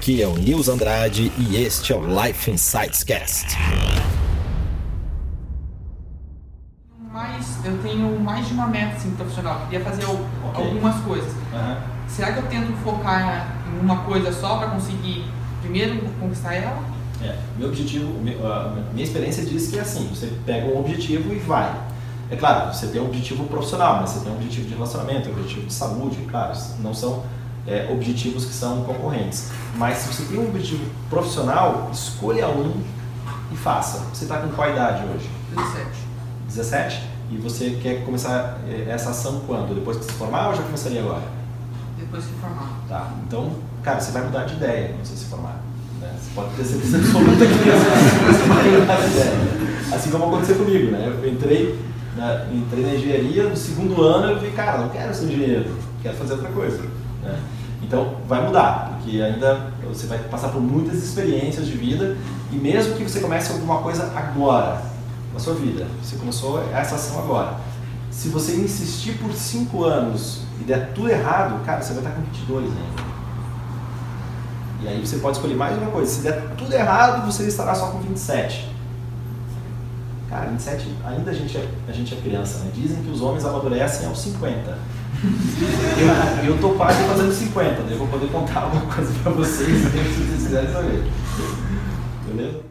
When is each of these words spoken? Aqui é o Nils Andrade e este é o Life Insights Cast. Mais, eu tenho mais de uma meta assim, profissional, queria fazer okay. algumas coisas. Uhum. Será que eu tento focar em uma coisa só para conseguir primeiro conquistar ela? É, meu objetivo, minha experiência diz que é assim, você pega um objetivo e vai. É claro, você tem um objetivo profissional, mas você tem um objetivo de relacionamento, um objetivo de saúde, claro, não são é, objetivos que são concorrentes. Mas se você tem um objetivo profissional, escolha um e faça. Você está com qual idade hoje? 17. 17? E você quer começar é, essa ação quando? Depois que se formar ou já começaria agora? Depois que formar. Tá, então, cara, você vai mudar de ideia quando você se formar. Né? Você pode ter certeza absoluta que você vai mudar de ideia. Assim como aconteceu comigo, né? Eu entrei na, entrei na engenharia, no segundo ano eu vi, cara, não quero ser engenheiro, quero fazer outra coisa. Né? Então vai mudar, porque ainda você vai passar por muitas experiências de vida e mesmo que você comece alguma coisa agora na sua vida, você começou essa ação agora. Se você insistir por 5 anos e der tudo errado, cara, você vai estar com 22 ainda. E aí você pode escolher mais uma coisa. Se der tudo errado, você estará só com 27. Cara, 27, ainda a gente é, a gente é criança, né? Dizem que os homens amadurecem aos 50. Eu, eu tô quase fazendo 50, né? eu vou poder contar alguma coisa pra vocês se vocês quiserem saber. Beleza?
Aqui 0.00 0.22
é 0.22 0.26
o 0.26 0.32
Nils 0.32 0.66
Andrade 0.70 1.30
e 1.36 1.62
este 1.62 1.92
é 1.92 1.94
o 1.94 2.00
Life 2.00 2.50
Insights 2.50 3.04
Cast. 3.04 3.54
Mais, 7.12 7.62
eu 7.66 7.76
tenho 7.82 8.18
mais 8.18 8.48
de 8.48 8.54
uma 8.54 8.66
meta 8.66 8.96
assim, 8.96 9.10
profissional, 9.10 9.60
queria 9.68 9.84
fazer 9.84 10.06
okay. 10.06 10.64
algumas 10.64 10.98
coisas. 11.02 11.30
Uhum. 11.30 11.76
Será 12.08 12.32
que 12.32 12.38
eu 12.38 12.46
tento 12.46 12.72
focar 12.82 13.58
em 13.70 13.78
uma 13.78 13.98
coisa 14.04 14.32
só 14.32 14.56
para 14.56 14.70
conseguir 14.70 15.26
primeiro 15.60 16.00
conquistar 16.18 16.54
ela? 16.54 16.82
É, 17.22 17.36
meu 17.58 17.68
objetivo, 17.68 18.10
minha 18.22 19.04
experiência 19.04 19.44
diz 19.44 19.68
que 19.68 19.78
é 19.78 19.82
assim, 19.82 20.08
você 20.08 20.32
pega 20.46 20.66
um 20.66 20.80
objetivo 20.80 21.30
e 21.30 21.38
vai. 21.40 21.78
É 22.30 22.36
claro, 22.36 22.72
você 22.72 22.86
tem 22.86 23.02
um 23.02 23.04
objetivo 23.04 23.44
profissional, 23.44 24.00
mas 24.00 24.08
você 24.08 24.20
tem 24.20 24.32
um 24.32 24.36
objetivo 24.36 24.66
de 24.66 24.72
relacionamento, 24.72 25.28
um 25.28 25.32
objetivo 25.32 25.66
de 25.66 25.74
saúde, 25.74 26.16
claro, 26.30 26.58
não 26.78 26.94
são 26.94 27.22
é, 27.66 27.88
objetivos 27.90 28.44
que 28.44 28.52
são 28.52 28.84
concorrentes. 28.84 29.50
Mas 29.76 29.98
se 29.98 30.12
você 30.12 30.24
tem 30.24 30.38
um 30.38 30.48
objetivo 30.48 30.84
profissional, 31.08 31.90
escolha 31.92 32.48
um 32.48 32.82
e 33.52 33.56
faça. 33.56 33.98
Você 34.12 34.24
está 34.24 34.38
com 34.38 34.48
qual 34.50 34.70
idade 34.70 35.04
hoje? 35.04 35.28
17. 35.56 35.86
17? 36.48 37.02
E 37.30 37.36
você 37.36 37.78
quer 37.82 38.04
começar 38.04 38.58
é, 38.68 38.90
essa 38.90 39.10
ação 39.10 39.42
quando? 39.46 39.74
Depois 39.74 39.96
que 39.98 40.04
se 40.04 40.12
formar 40.12 40.48
ou 40.48 40.56
já 40.56 40.62
começaria 40.62 41.00
agora? 41.00 41.22
Depois 41.98 42.24
que 42.24 42.32
formar. 42.34 42.80
Tá, 42.88 43.12
então, 43.26 43.52
cara, 43.82 44.00
você 44.00 44.10
vai 44.10 44.24
mudar 44.24 44.44
de 44.44 44.54
ideia 44.54 44.88
quando 44.88 45.06
você 45.06 45.16
se 45.16 45.24
formar. 45.26 45.60
Né? 46.00 46.10
Você 46.18 46.30
pode 46.34 46.54
ter 46.54 46.64
certeza 46.64 46.96
absoluta 46.96 47.46
que 47.46 47.52
você 47.52 48.48
vai 48.48 48.80
mudar 48.80 48.96
de 48.96 49.06
ideia. 49.10 49.94
Assim 49.94 50.10
como 50.10 50.24
aconteceu 50.24 50.56
comigo, 50.56 50.90
né? 50.92 51.06
Eu 51.22 51.28
entrei 51.28 51.78
na, 52.16 52.46
entrei 52.52 52.84
na 52.84 52.94
engenharia, 52.94 53.48
no 53.48 53.56
segundo 53.56 54.02
ano 54.02 54.32
eu 54.32 54.40
vi, 54.40 54.50
cara, 54.50 54.78
não 54.78 54.88
quero 54.88 55.14
ser 55.14 55.26
engenheiro, 55.26 55.76
quero 56.02 56.16
fazer 56.16 56.34
outra 56.34 56.50
coisa. 56.50 56.80
Né? 57.22 57.38
Então 57.82 58.16
vai 58.28 58.44
mudar, 58.44 58.92
porque 58.96 59.20
ainda 59.20 59.72
você 59.88 60.06
vai 60.06 60.18
passar 60.18 60.48
por 60.48 60.60
muitas 60.60 61.02
experiências 61.02 61.66
de 61.66 61.72
vida 61.72 62.16
e 62.52 62.56
mesmo 62.56 62.94
que 62.94 63.02
você 63.02 63.20
comece 63.20 63.52
alguma 63.52 63.78
coisa 63.78 64.12
agora 64.14 64.82
na 65.32 65.38
sua 65.38 65.54
vida, 65.54 65.86
você 66.02 66.16
começou 66.16 66.62
essa 66.72 66.96
ação 66.96 67.18
agora. 67.18 67.56
Se 68.10 68.28
você 68.28 68.56
insistir 68.56 69.14
por 69.18 69.32
5 69.32 69.84
anos 69.84 70.42
e 70.60 70.64
der 70.64 70.92
tudo 70.92 71.08
errado, 71.08 71.64
cara, 71.64 71.80
você 71.80 71.92
vai 71.94 72.02
estar 72.02 72.14
com 72.14 72.22
22 72.22 72.64
ainda. 72.64 73.10
E 74.82 74.88
aí 74.88 75.06
você 75.06 75.18
pode 75.18 75.36
escolher 75.36 75.54
mais 75.54 75.76
uma 75.76 75.90
coisa. 75.90 76.10
Se 76.10 76.22
der 76.22 76.54
tudo 76.56 76.72
errado, 76.72 77.24
você 77.26 77.44
estará 77.46 77.74
só 77.74 77.88
com 77.88 77.98
27. 77.98 78.68
Cara, 80.28 80.46
27, 80.46 80.96
ainda 81.04 81.30
a 81.30 81.34
gente 81.34 81.56
é, 81.56 81.68
a 81.88 81.92
gente 81.92 82.14
é 82.14 82.16
criança, 82.16 82.60
né? 82.60 82.70
Dizem 82.74 83.02
que 83.02 83.10
os 83.10 83.20
homens 83.20 83.44
amadurecem 83.44 84.06
aos 84.06 84.20
50. 84.20 84.78
Eu, 85.22 86.44
eu 86.44 86.58
tô 86.58 86.70
quase 86.70 87.02
fazendo 87.04 87.32
50, 87.32 87.82
né? 87.82 87.92
eu 87.92 87.98
vou 87.98 88.08
poder 88.08 88.28
contar 88.28 88.60
alguma 88.72 88.86
coisa 88.86 89.12
pra 89.22 89.32
vocês 89.32 89.68
se 89.68 89.84
vocês 89.84 90.42
quiserem 90.42 90.72
saber. 90.72 91.04
Beleza? 92.26 92.69